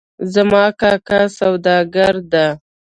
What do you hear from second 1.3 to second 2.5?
سوداګر ده